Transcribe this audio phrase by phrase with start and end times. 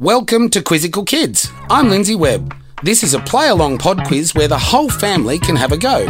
[0.00, 1.50] Welcome to Quizzical Kids.
[1.68, 2.54] I'm Lindsay Webb.
[2.84, 6.06] This is a play along pod quiz where the whole family can have a go.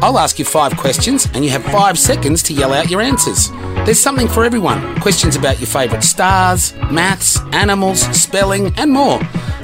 [0.00, 3.50] I'll ask you five questions and you have five seconds to yell out your answers.
[3.84, 9.18] There's something for everyone questions about your favourite stars, maths, animals, spelling, and more.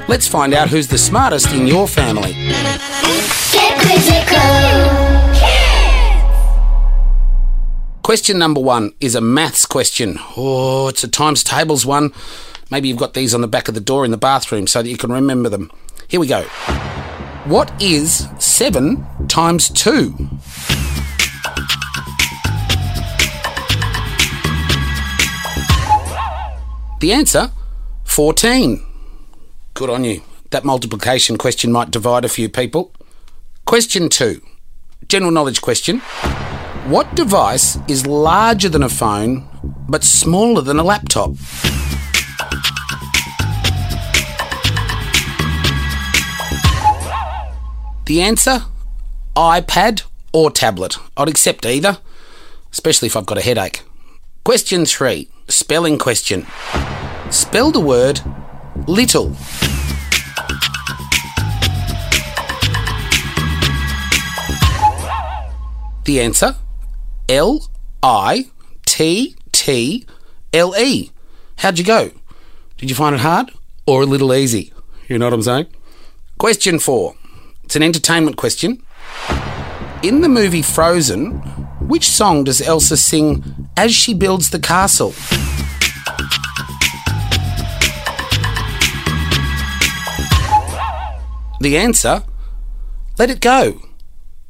[0.09, 2.33] Let's find out who's the smartest in your family.
[3.53, 4.89] Get quizzical.
[8.03, 10.17] Question number one is a maths question.
[10.35, 12.11] Oh, it's a times tables one.
[12.71, 14.89] Maybe you've got these on the back of the door in the bathroom so that
[14.89, 15.71] you can remember them.
[16.07, 16.43] Here we go.
[17.45, 20.13] What is 7 times 2?
[26.99, 27.51] The answer
[28.03, 28.85] 14.
[29.73, 30.21] Good on you.
[30.51, 32.93] That multiplication question might divide a few people.
[33.65, 34.41] Question 2.
[35.07, 35.99] General knowledge question.
[36.85, 39.47] What device is larger than a phone
[39.87, 41.31] but smaller than a laptop?
[48.09, 48.63] The answer
[49.35, 50.01] iPad
[50.33, 50.97] or tablet.
[51.15, 51.99] I'd accept either,
[52.71, 53.83] especially if I've got a headache.
[54.43, 55.29] Question 3.
[55.47, 56.47] Spelling question.
[57.29, 58.19] Spell the word
[58.87, 59.35] little.
[66.05, 66.55] The answer
[67.29, 67.69] L
[68.01, 68.47] I
[68.87, 70.07] T T
[70.51, 71.11] L E.
[71.57, 72.09] How'd you go?
[72.79, 73.51] Did you find it hard
[73.85, 74.73] or a little easy?
[75.07, 75.67] You know what I'm saying?
[76.39, 77.13] Question four.
[77.69, 78.81] It's an entertainment question.
[80.01, 81.33] In the movie Frozen,
[81.87, 85.13] which song does Elsa sing as she builds the castle?
[91.61, 92.23] The answer
[93.19, 93.79] Let It Go.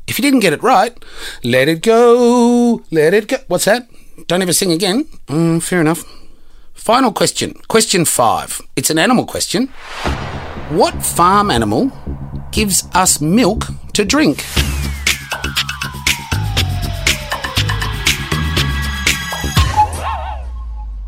[0.08, 0.98] If you didn't get it right,
[1.44, 3.36] let it go, let it go.
[3.50, 3.90] What's that?
[4.28, 5.04] Don't ever sing again?
[5.28, 6.06] Mm, fair enough.
[6.74, 7.54] Final question.
[7.68, 8.62] Question five.
[8.78, 9.68] It's an animal question.
[10.70, 11.92] What farm animal
[12.52, 14.46] gives us milk to drink?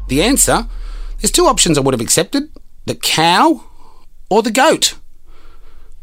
[0.08, 0.68] The answer
[1.22, 2.50] there's two options I would have accepted
[2.86, 3.64] the cow
[4.30, 4.96] or the goat.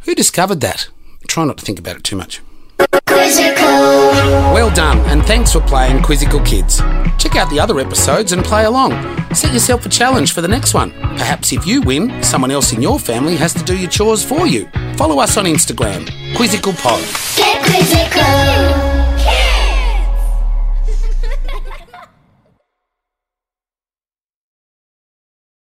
[0.00, 0.88] Who discovered that?
[1.26, 2.40] Try not to think about it too much.
[3.18, 3.66] Quizzical.
[4.54, 6.78] Well done, and thanks for playing Quizzical Kids.
[7.18, 8.92] Check out the other episodes and play along.
[9.34, 10.92] Set yourself a challenge for the next one.
[10.92, 14.46] Perhaps if you win, someone else in your family has to do your chores for
[14.46, 14.68] you.
[14.96, 17.02] Follow us on Instagram, Quizzical Pod.
[17.36, 18.87] Get quizzical.